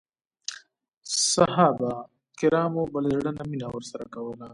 [1.33, 1.91] صحابه
[2.39, 4.47] کرامو به له زړه نه مینه ورسره کوله.